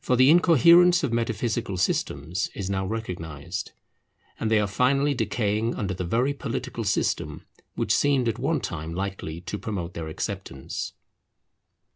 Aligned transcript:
For 0.00 0.14
the 0.14 0.30
incoherence 0.30 1.02
of 1.02 1.12
metaphysical 1.12 1.76
systems 1.78 2.48
is 2.54 2.70
now 2.70 2.86
recognized, 2.86 3.72
and 4.38 4.52
they 4.52 4.60
are 4.60 4.68
finally 4.68 5.14
decaying 5.14 5.74
under 5.74 5.94
the 5.94 6.04
very 6.04 6.32
political 6.32 6.84
system 6.84 7.44
which 7.74 7.92
seemed 7.92 8.28
at 8.28 8.38
one 8.38 8.60
time 8.60 8.94
likely 8.94 9.40
to 9.40 9.58
promote 9.58 9.94
their 9.94 10.06
acceptance. 10.06 10.92